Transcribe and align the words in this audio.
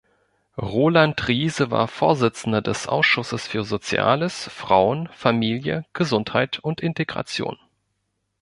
Roland 0.57 1.27
Riese 1.27 1.69
war 1.69 1.87
Vorsitzender 1.87 2.63
des 2.63 2.87
Ausschusses 2.87 3.45
für 3.47 3.63
Soziales, 3.63 4.49
Frauen, 4.51 5.09
Familie, 5.13 5.85
Gesundheit 5.93 6.57
und 6.57 6.81
Integration. 6.81 7.59